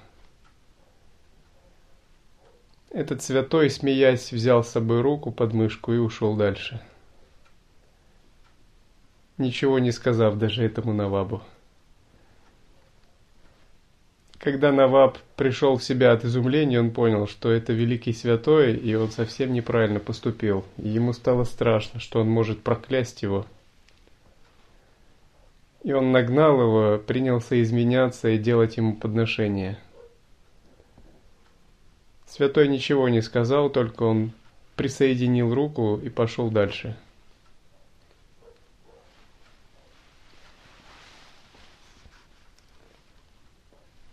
Этот 2.89 3.21
святой, 3.21 3.69
смеясь, 3.69 4.31
взял 4.31 4.63
с 4.63 4.69
собой 4.69 5.01
руку 5.01 5.31
под 5.31 5.53
мышку 5.53 5.93
и 5.93 5.97
ушел 5.97 6.35
дальше. 6.35 6.81
Ничего 9.37 9.77
не 9.77 9.91
сказав 9.91 10.37
даже 10.37 10.63
этому 10.63 10.91
Навабу. 10.91 11.43
Когда 14.39 14.71
Наваб 14.71 15.17
пришел 15.35 15.75
в 15.77 15.83
себя 15.83 16.13
от 16.13 16.23
изумления, 16.23 16.79
он 16.79 16.91
понял, 16.91 17.27
что 17.27 17.51
это 17.51 17.73
великий 17.73 18.13
святой, 18.13 18.73
и 18.73 18.95
он 18.95 19.11
совсем 19.11 19.51
неправильно 19.51 19.99
поступил. 19.99 20.63
И 20.77 20.87
ему 20.87 21.11
стало 21.11 21.43
страшно, 21.43 21.99
что 21.99 22.21
он 22.21 22.29
может 22.29 22.63
проклясть 22.63 23.21
его. 23.21 23.45
И 25.83 25.91
он 25.91 26.13
нагнал 26.13 26.61
его, 26.61 26.97
принялся 26.99 27.61
изменяться 27.61 28.29
и 28.29 28.37
делать 28.37 28.77
ему 28.77 28.95
подношение. 28.95 29.77
Святой 32.25 32.69
ничего 32.69 33.09
не 33.09 33.21
сказал, 33.21 33.69
только 33.69 34.03
он 34.03 34.31
присоединил 34.77 35.53
руку 35.53 35.99
и 36.01 36.09
пошел 36.09 36.49
дальше. 36.49 36.95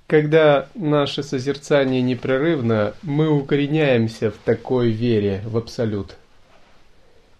Когда 0.06 0.68
наше 0.74 1.24
созерцание 1.24 2.00
непрерывно, 2.00 2.94
мы 3.02 3.28
укореняемся 3.28 4.30
в 4.30 4.36
такой 4.36 4.90
вере 4.90 5.42
в 5.44 5.56
Абсолют. 5.56 6.16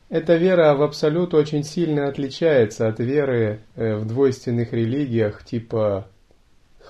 Эта 0.09 0.37
вера 0.37 0.75
в 0.75 0.83
Абсолют 0.83 1.33
очень 1.35 1.63
сильно 1.63 2.09
отличается 2.09 2.89
от 2.89 2.99
веры 2.99 3.61
э, 3.77 3.97
в 3.97 4.07
двойственных 4.07 4.73
религиях 4.73 5.45
типа 5.45 6.09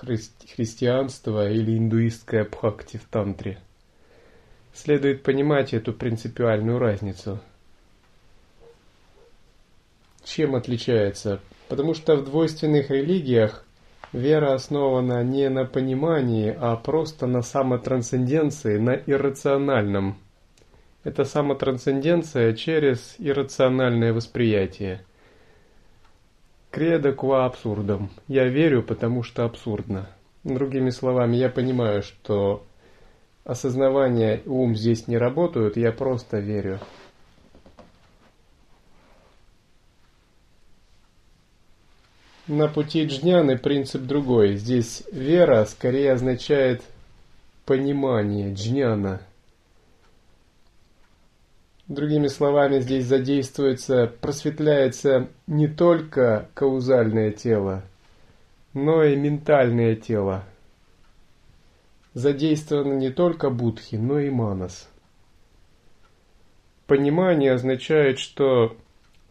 хри- 0.01 0.31
христианства 0.55 1.49
или 1.49 1.77
индуистская 1.77 2.43
бхакти 2.43 2.97
в 2.97 3.05
тантре. 3.05 3.59
Следует 4.73 5.23
понимать 5.23 5.73
эту 5.73 5.93
принципиальную 5.93 6.79
разницу. 6.79 7.39
Чем 10.23 10.55
отличается? 10.55 11.39
Потому 11.67 11.93
что 11.93 12.15
в 12.15 12.25
двойственных 12.25 12.89
религиях 12.91 13.63
Вера 14.13 14.53
основана 14.53 15.21
не 15.23 15.49
на 15.49 15.65
понимании, 15.65 16.55
а 16.57 16.77
просто 16.77 17.27
на 17.27 17.41
самотрансценденции, 17.41 18.77
на 18.77 18.95
иррациональном. 18.95 20.17
Это 21.03 21.25
самотрансценденция 21.25 22.53
через 22.53 23.15
иррациональное 23.17 24.13
восприятие. 24.13 25.01
Кредо 26.71 27.11
ква 27.11 27.45
абсурдом. 27.45 28.09
Я 28.27 28.45
верю, 28.45 28.81
потому 28.81 29.23
что 29.23 29.43
абсурдно. 29.43 30.09
Другими 30.43 30.89
словами, 30.89 31.35
я 31.35 31.49
понимаю, 31.49 32.01
что 32.01 32.63
осознавание 33.43 34.41
ум 34.45 34.75
здесь 34.75 35.07
не 35.07 35.17
работают, 35.17 35.75
я 35.75 35.91
просто 35.91 36.39
верю. 36.39 36.79
На 42.47 42.69
пути 42.69 43.03
джняны 43.03 43.57
принцип 43.57 44.03
другой. 44.03 44.55
Здесь 44.55 45.03
вера 45.11 45.65
скорее 45.65 46.13
означает 46.13 46.81
понимание, 47.65 48.53
джняна. 48.53 49.21
Другими 51.89 52.27
словами, 52.27 52.79
здесь 52.79 53.05
задействуется, 53.05 54.07
просветляется 54.21 55.27
не 55.45 55.67
только 55.67 56.47
каузальное 56.53 57.31
тело, 57.31 57.83
но 58.73 59.03
и 59.03 59.17
ментальное 59.17 59.95
тело. 59.95 60.45
Задействовано 62.13 62.93
не 62.93 63.09
только 63.09 63.49
будхи, 63.49 63.95
но 63.95 64.19
и 64.19 64.29
манас. 64.29 64.89
Понимание 66.85 67.51
означает, 67.51 68.19
что 68.19 68.77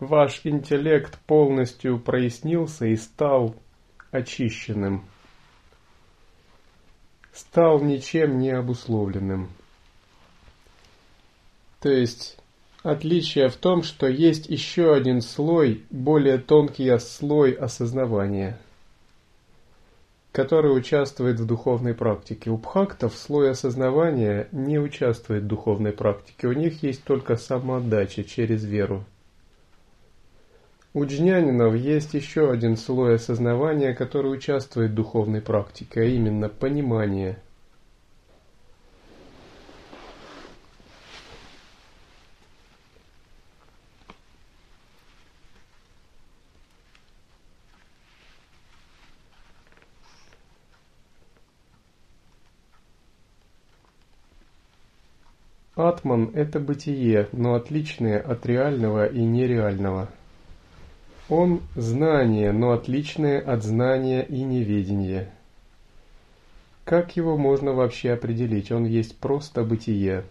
Ваш 0.00 0.42
интеллект 0.44 1.18
полностью 1.26 1.98
прояснился 1.98 2.84
и 2.86 2.96
стал 2.96 3.56
очищенным. 4.10 5.06
Стал 7.32 7.80
ничем 7.80 8.38
не 8.38 8.50
обусловленным. 8.50 9.48
То 11.80 11.88
есть 11.88 12.36
отличие 12.82 13.48
в 13.48 13.56
том, 13.56 13.82
что 13.82 14.06
есть 14.06 14.50
еще 14.50 14.92
один 14.92 15.22
слой, 15.22 15.84
более 15.90 16.38
тонкий 16.38 16.98
слой 16.98 17.52
осознавания, 17.52 18.58
который 20.32 20.76
участвует 20.76 21.40
в 21.40 21.46
духовной 21.46 21.94
практике. 21.94 22.50
У 22.50 22.58
бхактов 22.58 23.16
слой 23.16 23.50
осознавания 23.50 24.48
не 24.52 24.78
участвует 24.78 25.44
в 25.44 25.46
духовной 25.46 25.92
практике, 25.92 26.48
у 26.48 26.52
них 26.52 26.82
есть 26.82 27.02
только 27.04 27.36
самоотдача 27.36 28.24
через 28.24 28.62
веру. 28.62 29.04
У 30.96 31.04
джнянинов 31.04 31.74
есть 31.74 32.14
еще 32.14 32.50
один 32.50 32.78
слой 32.78 33.16
осознавания, 33.16 33.92
который 33.92 34.32
участвует 34.32 34.92
в 34.92 34.94
духовной 34.94 35.42
практике, 35.42 36.00
а 36.00 36.04
именно 36.04 36.48
понимание. 36.48 37.36
Атман– 55.74 56.30
это 56.34 56.58
бытие, 56.58 57.28
но 57.32 57.52
отличное 57.52 58.18
от 58.18 58.46
реального 58.46 59.04
и 59.06 59.22
нереального– 59.22 60.08
он– 61.28 61.62
знание, 61.74 62.52
но 62.52 62.72
отличное 62.72 63.40
от 63.40 63.64
знания 63.64 64.22
и 64.22 64.42
неведения. 64.42 65.30
Как 66.84 67.16
его 67.16 67.36
можно 67.36 67.72
вообще 67.72 68.12
определить? 68.12 68.70
Он 68.70 68.84
есть 68.84 69.16
просто 69.18 69.64
бытие. 69.64 70.24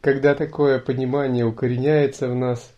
Когда 0.00 0.34
такое 0.34 0.78
понимание 0.78 1.44
укореняется 1.44 2.28
в 2.28 2.34
нас, 2.34 2.72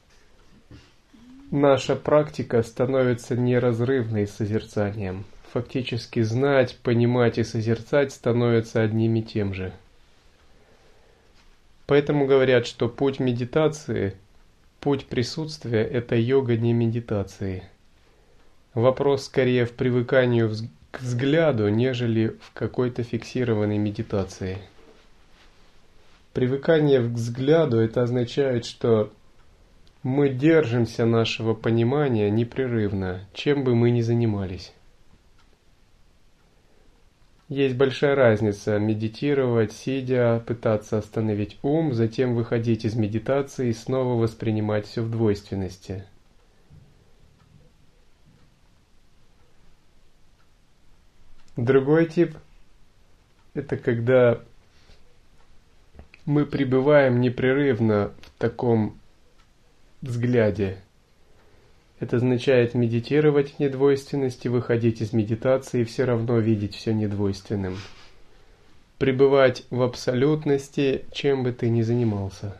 наша 1.51 1.95
практика 1.95 2.63
становится 2.63 3.37
неразрывной 3.37 4.27
с 4.27 4.33
созерцанием. 4.33 5.25
Фактически 5.53 6.23
знать, 6.23 6.79
понимать 6.83 7.37
и 7.37 7.45
созерцать 7.45 8.13
становятся 8.13 8.81
одним 8.81 9.17
и 9.17 9.23
тем 9.23 9.53
же– 9.53 9.73
Поэтому 11.93 12.25
говорят, 12.25 12.67
что 12.67 12.89
путь 12.89 13.21
медитации, 13.21 14.17
путь 14.81 15.05
присутствия– 15.05 15.83
это 15.93 16.17
йога 16.17 16.57
не 16.57 16.73
медитации. 16.73 17.65
Вопрос 18.73 19.27
скорее 19.27 19.67
в 19.67 19.73
привыкании 19.73 20.49
к 20.91 21.03
взгляду, 21.03 21.69
нежели 21.69 22.29
в 22.41 22.55
какой-то 22.55 23.03
фиксированной 23.03 23.77
медитации. 23.77 24.57
Привыкание 26.33 27.01
к 27.03 27.13
взгляду– 27.13 27.79
это 27.79 28.05
означает, 28.05 28.65
что 28.65 29.13
мы 30.03 30.31
держимся 30.31 31.05
нашего 31.05 31.53
понимания 31.53 32.31
непрерывно, 32.31 33.21
чем 33.35 33.65
бы 33.65 33.75
мы 33.75 33.91
ни 33.91 34.01
занимались. 34.01 34.73
Есть 37.53 37.77
большая 37.77 38.15
разница 38.15 38.79
медитировать, 38.79 39.73
сидя, 39.73 40.43
пытаться 40.47 40.97
остановить 40.97 41.59
ум, 41.63 41.93
затем 41.93 42.35
выходить 42.35 42.87
из 42.87 42.95
медитации 42.95 43.69
и 43.69 43.75
снова 43.75 44.19
воспринимать 44.19 44.87
все 44.87 45.03
в 45.03 45.11
двойственности. 45.11 46.07
Другой 51.59 52.07
тип– 52.07 52.39
это 53.53 53.77
когда 53.77 54.41
мы 56.25 56.47
пребываем 56.47 57.21
непрерывно 57.21 58.13
в 58.23 58.31
таком 58.41 58.99
взгляде– 60.01 60.79
это 62.03 62.17
означает 62.17 62.75
медитировать 62.75 63.61
недвойственности, 63.61 64.49
выходить 64.49 65.01
из 65.01 65.13
медитации 65.13 65.83
и 65.83 65.85
все 65.85 66.05
равно 66.05 66.39
видеть 66.39 66.75
все 66.75 66.93
недвойственным. 66.93 67.79
Пребывать 68.99 69.63
в 69.71 69.83
абсолютности, 69.83 71.05
чем 71.13 71.45
бы 71.45 71.53
ты 71.53 71.69
ни 71.69 71.83
занимался. 71.83 72.57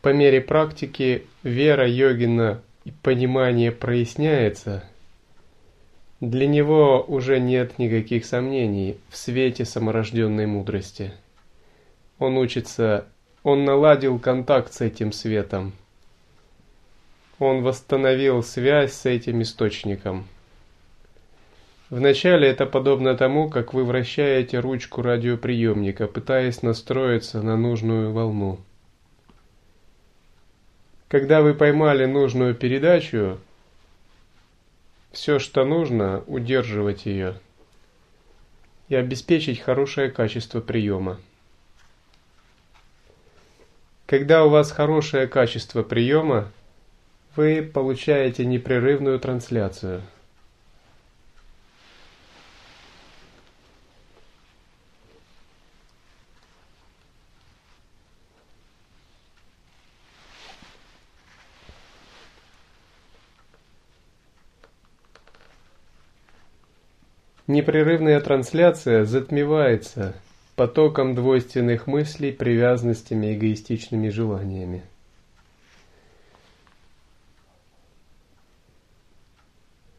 По 0.00 0.14
мере 0.14 0.40
практики 0.40 1.26
вера 1.42 1.86
йогина 1.86 2.62
и 2.86 2.92
понимание 3.02 3.72
проясняется, 3.72 4.84
для 6.20 6.46
него 6.46 7.04
уже 7.06 7.38
нет 7.40 7.78
никаких 7.78 8.24
сомнений 8.24 8.96
в 9.10 9.18
свете 9.18 9.66
саморожденной 9.66 10.46
мудрости. 10.46 11.12
Он 12.20 12.36
учится, 12.36 13.06
он 13.42 13.64
наладил 13.64 14.18
контакт 14.18 14.74
с 14.74 14.82
этим 14.82 15.10
светом. 15.10 15.72
Он 17.38 17.62
восстановил 17.62 18.42
связь 18.42 18.92
с 18.92 19.06
этим 19.06 19.40
источником. 19.40 20.28
Вначале 21.88 22.46
это 22.46 22.66
подобно 22.66 23.16
тому, 23.16 23.48
как 23.48 23.72
вы 23.72 23.84
вращаете 23.84 24.60
ручку 24.60 25.00
радиоприемника, 25.00 26.06
пытаясь 26.08 26.62
настроиться 26.62 27.42
на 27.42 27.56
нужную 27.56 28.12
волну. 28.12 28.60
Когда 31.08 31.40
вы 31.40 31.54
поймали 31.54 32.04
нужную 32.04 32.54
передачу, 32.54 33.38
все, 35.10 35.38
что 35.38 35.64
нужно, 35.64 36.22
удерживать 36.26 37.06
ее 37.06 37.40
и 38.88 38.94
обеспечить 38.94 39.60
хорошее 39.60 40.10
качество 40.10 40.60
приема. 40.60 41.18
Когда 44.10 44.44
у 44.44 44.48
вас 44.48 44.72
хорошее 44.72 45.28
качество 45.28 45.84
приема, 45.84 46.50
вы 47.36 47.62
получаете 47.62 48.44
непрерывную 48.44 49.20
трансляцию– 49.20 50.02
Непрерывная 67.46 68.20
трансляция 68.20 69.04
затмевается 69.04 70.14
потоком 70.60 71.14
двойственных 71.14 71.86
мыслей, 71.86 72.32
привязанностями, 72.32 73.32
эгоистичными 73.32 74.10
желаниями. 74.10 74.82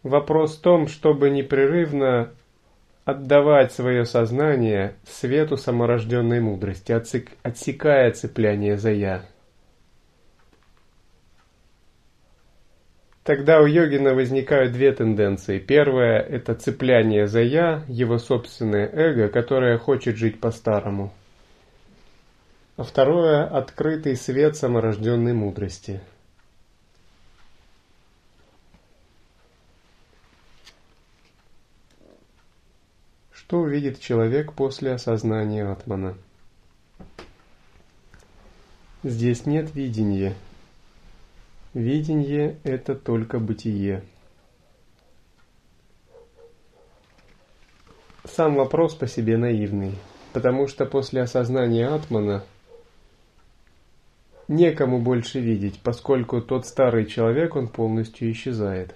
Вопрос 0.03 0.55
в 0.55 0.61
том, 0.61 0.87
чтобы 0.87 1.31
непрерывно 1.31 2.29
отдавать 3.05 3.73
свое 3.73 4.05
сознание 4.05 4.93
свету 5.03 5.57
саморожденной 5.57 6.41
мудрости, 6.41 6.91
отсекая 7.41 8.11
цепляние 8.11 8.77
за 8.77 8.91
«я». 8.91 9.25
Тогда 13.23 13.61
у 13.61 13.67
йогина 13.67 14.15
возникают 14.15 14.73
две 14.73 14.91
тенденции. 14.93 15.59
Первая– 15.59 16.19
это 16.29 16.55
цепляние 16.55 17.27
за 17.27 17.41
«я», 17.41 17.85
его 17.87 18.17
собственное 18.17 18.89
эго, 18.91 19.27
которое 19.27 19.77
хочет 19.77 20.17
жить 20.17 20.39
по-старому. 20.39 21.13
А 22.77 22.83
второе– 22.83 23.43
открытый 23.57 24.15
свет 24.15 24.55
саморожденной 24.57 25.33
мудрости. 25.33 26.01
Что 33.31 33.59
увидит 33.59 33.99
человек 33.99 34.53
после 34.53 34.93
осознания 34.93 35.65
атмана? 35.71 36.17
Здесь 39.03 39.45
нет 39.45 39.75
видения– 39.75 40.33
Видение– 41.73 42.57
это 42.65 42.95
только 42.95 43.39
бытие. 43.39 44.03
Сам 48.25 48.55
вопрос 48.55 48.93
по 48.93 49.07
себе 49.07 49.37
наивный, 49.37 49.95
потому 50.33 50.67
что 50.67 50.85
после 50.85 51.21
осознания 51.21 51.87
Атмана 51.87 52.43
некому 54.49 54.99
больше 54.99 55.39
видеть, 55.39 55.79
поскольку 55.81 56.41
тот 56.41 56.65
старый 56.65 57.05
человек, 57.05 57.55
он 57.55 57.69
полностью 57.69 58.29
исчезает. 58.33 58.93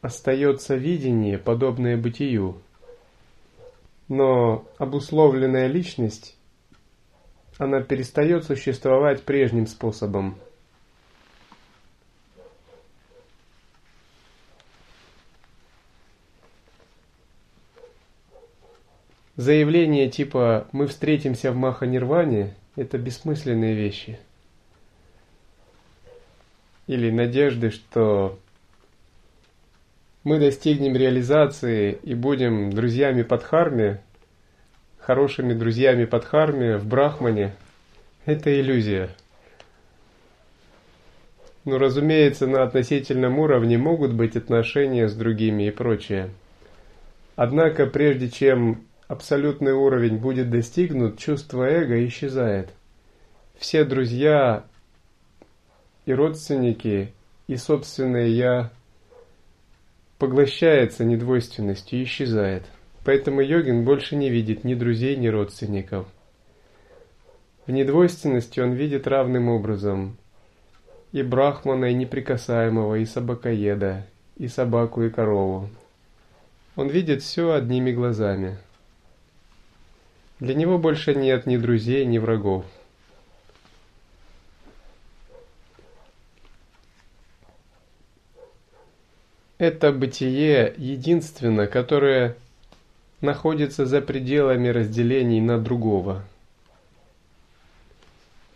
Остается 0.00 0.74
видение, 0.74 1.38
подобное 1.38 1.96
бытию, 1.96 2.60
но 4.08 4.66
обусловленная 4.78 5.68
личность, 5.68 6.36
она 7.58 7.80
перестает 7.80 8.44
существовать 8.44 9.22
прежним 9.22 9.68
способом– 9.68 10.36
Заявления 19.36 20.08
типа 20.08 20.66
«мы 20.72 20.86
встретимся 20.86 21.52
в 21.52 21.56
Маха-Нирване»– 21.56 22.54
это 22.76 22.96
бессмысленные 22.96 23.74
вещи. 23.74 24.18
Или 26.86 27.10
надежды, 27.10 27.70
что 27.70 28.38
мы 30.24 30.38
достигнем 30.38 30.96
реализации 30.96 31.98
и 32.02 32.14
будем 32.14 32.70
друзьями 32.70 33.22
под 33.22 33.42
Харме, 33.42 34.00
хорошими 34.98 35.52
друзьями 35.52 36.06
под 36.06 36.24
Харме 36.24 36.78
в 36.78 36.86
Брахмане– 36.86 37.54
это 38.24 38.58
иллюзия. 38.58 39.10
Ну, 41.66 41.76
разумеется, 41.76 42.46
на 42.46 42.62
относительном 42.62 43.38
уровне 43.38 43.76
могут 43.76 44.14
быть 44.14 44.34
отношения 44.34 45.08
с 45.08 45.14
другими 45.14 45.64
и 45.64 45.70
прочее. 45.70 46.30
Однако, 47.34 47.86
прежде 47.86 48.30
чем 48.30 48.85
абсолютный 49.08 49.72
уровень 49.72 50.18
будет 50.18 50.50
достигнут, 50.50 51.18
чувство 51.18 51.64
эго 51.64 52.06
исчезает. 52.06 52.70
Все 53.56 53.84
друзья 53.84 54.64
и 56.04 56.12
родственники, 56.12 57.12
и 57.46 57.56
собственное 57.56 58.26
«я» 58.26 58.70
поглощается 60.18 61.04
недвойственностью 61.04 62.00
и 62.00 62.04
исчезает. 62.04 62.64
Поэтому 63.04 63.40
йогин 63.40 63.84
больше 63.84 64.16
не 64.16 64.30
видит 64.30 64.64
ни 64.64 64.74
друзей, 64.74 65.16
ни 65.16 65.28
родственников. 65.28 66.06
В 67.66 67.70
недвойственности 67.70 68.60
он 68.60 68.72
видит 68.72 69.06
равным 69.06 69.48
образом 69.48 70.16
и 71.12 71.22
брахмана, 71.22 71.86
и 71.86 71.94
неприкасаемого, 71.94 72.96
и 72.96 73.04
собакоеда, 73.04 74.06
и 74.36 74.48
собаку, 74.48 75.02
и 75.02 75.10
корову. 75.10 75.70
Он 76.74 76.88
видит 76.88 77.22
все 77.22 77.52
одними 77.52 77.92
глазами– 77.92 78.58
для 80.40 80.54
него 80.54 80.78
больше 80.78 81.14
нет 81.14 81.46
ни 81.46 81.56
друзей, 81.56 82.04
ни 82.04 82.18
врагов. 82.18 82.64
Это 89.58 89.90
бытие 89.90 90.74
единственно, 90.76 91.66
которое 91.66 92.36
находится 93.22 93.86
за 93.86 94.02
пределами 94.02 94.68
разделений 94.68 95.40
на 95.40 95.58
другого. 95.58 96.22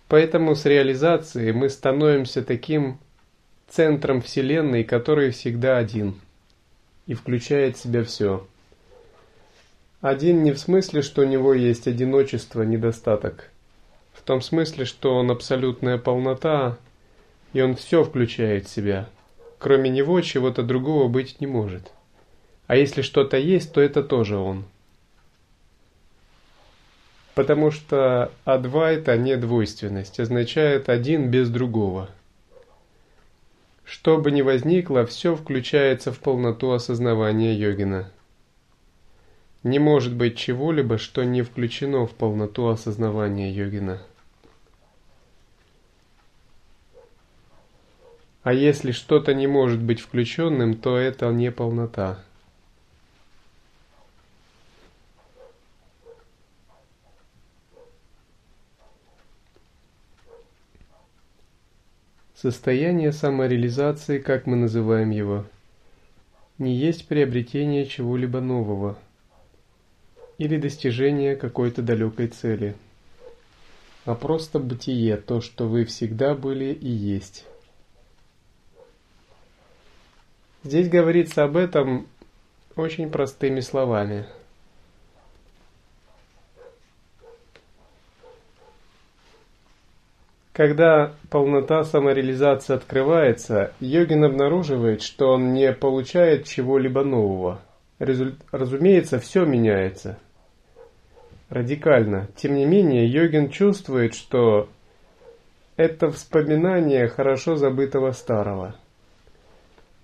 Поэтому 0.09 0.55
с 0.55 0.67
реализацией 0.67 1.53
мы 1.53 1.71
становимся 1.71 2.43
таким 2.43 2.99
центром 3.69 4.21
Вселенной, 4.21 4.85
который 4.85 5.31
всегда 5.31 5.79
один 5.79 6.21
и 7.07 7.15
включает 7.15 7.77
в 7.77 7.81
себя 7.81 8.05
все. 8.05 8.47
Один 10.01 10.43
не 10.43 10.53
в 10.53 10.59
смысле, 10.59 11.03
что 11.03 11.23
у 11.23 11.27
него 11.27 11.53
есть 11.53 11.87
одиночество, 11.87 12.63
недостаток. 12.63 13.51
В 14.15 14.23
том 14.23 14.41
смысле, 14.41 14.87
что 14.87 15.15
он 15.15 15.31
абсолютная 15.31 15.99
полнота, 15.99 16.79
и 17.53 17.61
он 17.61 17.77
все 17.77 18.03
включает 18.03 18.67
в 18.67 18.71
себя. 18.71 19.11
Кроме 19.59 19.91
него 19.91 20.19
чего-то 20.23 20.63
другого 20.63 21.09
быть 21.09 21.41
не 21.41 21.47
может. 21.47 21.93
А 22.67 22.77
если 22.77 23.03
что-то 23.03 23.37
есть, 23.37 23.75
то 23.75 23.83
это 23.83 24.03
тоже 24.03 24.39
он. 24.39 24.65
Потому 27.35 27.71
что 27.71 28.33
адвайта 28.45 29.19
не 29.19 29.37
двойственность, 29.37 30.19
означает 30.19 30.89
один 30.89 31.31
без 31.31 31.51
другого. 31.51 32.09
Что 33.85 34.17
бы 34.17 34.31
ни 34.31 34.41
возникло, 34.41 35.05
все 35.05 35.37
включается 35.37 36.11
в 36.11 36.21
полноту 36.21 36.71
осознавания 36.71 37.55
йогина. 37.55 38.11
Не 39.63 39.79
может 39.79 40.15
быть 40.15 40.39
чего-либо, 40.39 40.97
что 40.97 41.23
не 41.23 41.43
включено 41.43 42.07
в 42.07 42.15
полноту 42.15 42.69
осознавания 42.69 43.53
йогина. 43.53 44.01
А 48.43 48.55
если 48.55 48.93
что-то 48.93 49.35
не 49.35 49.47
может 49.47 49.83
быть 49.83 50.01
включенным, 50.01 50.75
то 50.79 50.97
это 50.97 51.31
не 51.31 51.53
полнота. 51.53 52.25
Состояние 62.35 63.13
самореализации, 63.13 64.19
как 64.19 64.47
мы 64.47 64.57
называем 64.57 65.11
его, 65.11 65.45
не 66.57 66.75
есть 66.75 67.07
приобретение 67.07 67.85
чего-либо 67.85 68.41
нового 68.41 68.97
или 70.41 70.57
достижение 70.57 71.37
какой-то 71.37 71.83
далекой 71.83 72.29
цели, 72.29 72.75
а 74.07 74.15
просто 74.15 74.59
бытие, 74.59 75.19
то, 75.19 75.43
что 75.43 75.69
вы 75.69 75.85
всегда 75.85 76.35
были 76.35 76.73
и 76.73 76.89
есть. 76.89 77.45
Здесь 80.65 80.89
говорится 80.89 81.45
об 81.45 81.59
этом 81.59 82.07
очень 82.75 83.11
простыми 83.11 83.61
словами– 83.61 84.27
Когда 90.53 91.15
полнота 91.31 91.85
самореализации 91.85 92.75
открывается, 92.75 93.73
йогин 93.81 94.25
обнаруживает, 94.25 95.01
что 95.01 95.29
он 95.29 95.55
не 95.55 95.73
получает 95.73 96.45
чего-либо 96.45 97.03
нового. 97.03 97.63
Разумеется, 97.99 99.19
все 99.21 99.47
меняется. 99.47 100.19
Радикально. 101.51 102.29
Тем 102.37 102.55
не 102.55 102.65
менее, 102.65 103.07
йогин 103.09 103.51
чувствует, 103.51 104.15
что 104.15 104.69
это 105.77 106.11
вспоминание 106.11 107.09
хорошо 107.09 107.57
забытого 107.57 108.13
старого. 108.13 108.77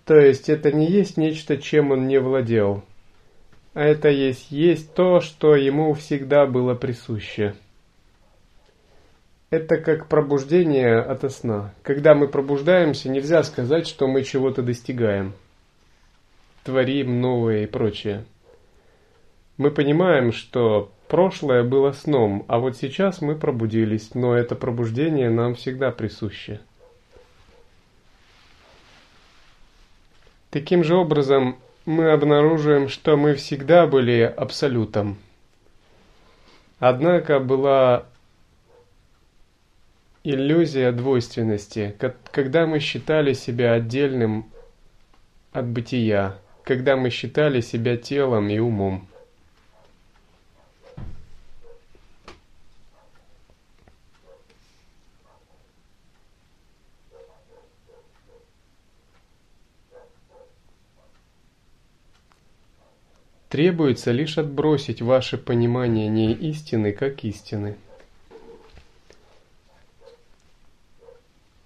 То 0.04 0.16
есть 0.16 0.48
это 0.48 0.72
не 0.72 0.86
есть 0.90 1.16
нечто, 1.16 1.56
чем 1.56 1.92
он 1.92 2.08
не 2.08 2.18
владел, 2.18 2.82
а 3.74 3.82
это 3.82 4.08
есть, 4.08 4.50
есть 4.50 4.94
то, 4.94 5.20
что 5.20 5.54
ему 5.54 5.94
всегда 5.94 6.46
было 6.46 6.74
присуще. 6.74 7.54
Это 9.50 9.76
как 9.76 10.08
пробуждение 10.08 10.98
ото 10.98 11.28
сна. 11.28 11.74
Когда 11.82 12.16
мы 12.16 12.26
пробуждаемся, 12.26 13.08
нельзя 13.08 13.44
сказать, 13.44 13.86
что 13.86 14.08
мы 14.08 14.22
чего-то 14.24 14.62
достигаем, 14.62 15.32
творим 16.64 17.20
новое 17.20 17.62
и 17.62 17.66
прочее. 17.66 18.24
Мы 19.56 19.70
понимаем, 19.70 20.32
что 20.32 20.90
прошлое 21.08 21.62
было 21.62 21.92
сном, 21.92 22.44
а 22.48 22.58
вот 22.58 22.76
сейчас 22.76 23.20
мы 23.20 23.34
пробудились, 23.34 24.14
но 24.14 24.34
это 24.34 24.54
пробуждение 24.54 25.30
нам 25.30 25.54
всегда 25.54 25.90
присуще. 25.90 26.60
Таким 30.50 30.84
же 30.84 30.94
образом, 30.94 31.58
мы 31.84 32.10
обнаруживаем, 32.10 32.88
что 32.88 33.16
мы 33.16 33.34
всегда 33.34 33.86
были 33.86 34.22
абсолютом. 34.22 35.18
Однако 36.78 37.40
была 37.40 38.06
иллюзия 40.24 40.92
двойственности, 40.92 41.94
когда 42.32 42.66
мы 42.66 42.80
считали 42.80 43.32
себя 43.32 43.74
отдельным 43.74 44.50
от 45.52 45.66
бытия, 45.66 46.38
когда 46.64 46.96
мы 46.96 47.10
считали 47.10 47.60
себя 47.60 47.96
телом 47.96 48.48
и 48.48 48.58
умом. 48.58 49.06
Требуется 63.56 64.12
лишь 64.12 64.36
отбросить 64.36 65.00
ваше 65.00 65.38
понимание 65.38 66.08
не 66.08 66.34
истины 66.34 66.92
как 66.92 67.24
истины. 67.24 67.78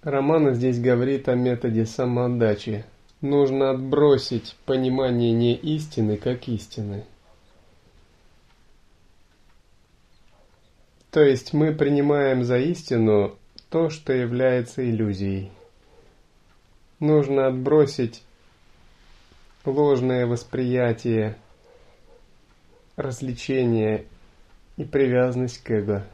Романа 0.01 0.53
здесь 0.53 0.79
говорит 0.79 1.27
о 1.27 1.35
методе 1.35 1.85
самоотдачи. 1.85 2.85
Нужно 3.19 3.71
отбросить 3.71 4.55
понимание 4.65 5.33
не 5.33 5.53
истины 5.53 6.15
как 6.15 6.47
истины. 6.47 7.03
То 11.09 11.19
есть 11.19 11.51
мы 11.51 11.75
принимаем 11.75 12.45
за 12.45 12.57
истину 12.59 13.35
то, 13.69 13.89
что 13.89 14.13
является 14.13 14.89
иллюзией. 14.89 15.51
Нужно 17.01 17.47
отбросить 17.47 18.23
ложное 19.65 20.25
восприятие, 20.25 21.35
развлечение 23.01 24.05
и 24.77 24.83
привязанность 24.83 25.63
к 25.63 25.71
эго. 25.71 26.05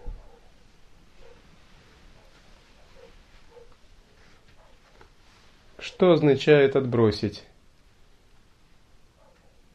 Что 5.80 6.12
означает 6.12 6.76
отбросить? 6.76 7.44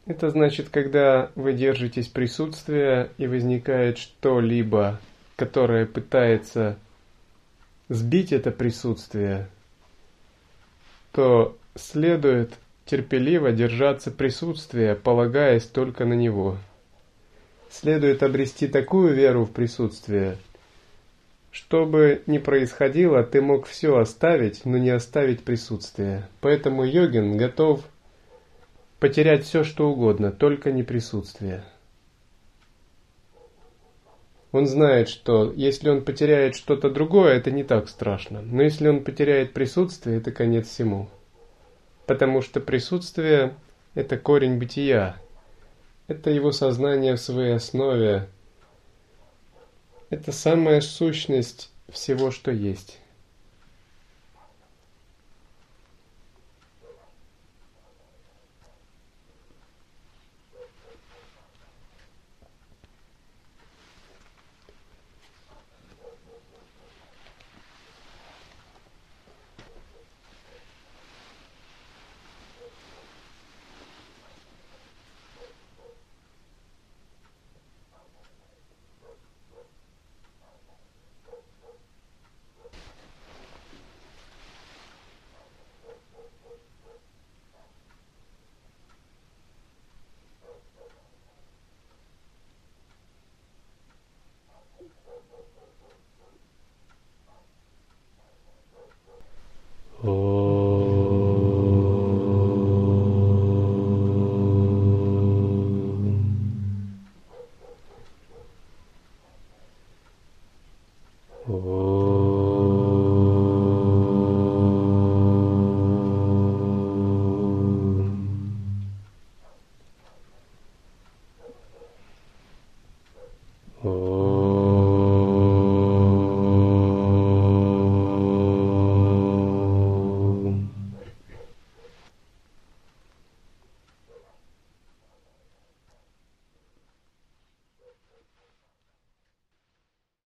Это 0.05 0.29
значит, 0.29 0.69
когда 0.69 1.31
вы 1.35 1.53
держитесь 1.53 2.07
присутствия 2.07 3.09
и 3.17 3.25
возникает 3.25 3.97
что-либо, 3.97 4.99
которое 5.37 5.85
пытается 5.85 6.77
сбить 7.87 8.33
это 8.33 8.51
присутствие, 8.51 9.47
то 11.13 11.57
следует 11.75 12.53
терпеливо 12.85 13.51
держаться 13.51 14.11
присутствия, 14.11 14.95
полагаясь 14.95 15.65
только 15.65 16.05
на 16.05 16.13
него. 16.13 16.57
Следует 17.73 18.23
обрести 18.23 18.67
такую 18.67 19.13
веру 19.13 19.45
в 19.45 19.51
присутствие– 19.51 20.37
что 21.53 21.85
бы 21.85 22.23
ни 22.25 22.39
происходило, 22.39 23.21
ты 23.21 23.39
мог 23.39 23.67
все 23.67 23.95
оставить, 23.99 24.65
но 24.65 24.79
не 24.79 24.89
оставить 24.89 25.43
присутствие. 25.43 26.27
Поэтому 26.41 26.83
йогин 26.83 27.37
готов 27.37 27.85
потерять 28.99 29.43
все, 29.43 29.63
что 29.63 29.87
угодно, 29.91 30.31
только 30.31 30.71
не 30.71 30.81
присутствие. 30.81 31.63
Он 34.51 34.65
знает, 34.65 35.09
что 35.09 35.53
если 35.55 35.89
он 35.89 36.03
потеряет 36.03 36.55
что-то 36.55 36.89
другое, 36.89 37.35
это 37.35 37.51
не 37.51 37.63
так 37.63 37.87
страшно. 37.87 38.41
Но 38.41 38.63
если 38.63 38.87
он 38.87 39.03
потеряет 39.03 39.53
присутствие, 39.53 40.17
это 40.17 40.31
конец 40.31 40.67
всему. 40.67 41.07
Потому 42.07 42.41
что 42.41 42.61
присутствие– 42.61 43.53
это 43.93 44.17
корень 44.17 44.57
бытия. 44.57 45.17
Это 46.07 46.29
его 46.29 46.51
сознание 46.51 47.15
в 47.15 47.21
своей 47.21 47.55
основе– 47.55 48.29
это 50.13 50.31
самая 50.31 50.79
сущность 50.81 51.71
всего, 51.89 52.29
что 52.29 52.51
есть. 52.51 52.99